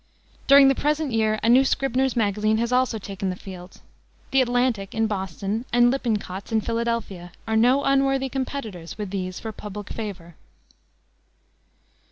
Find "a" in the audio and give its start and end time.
1.43-1.47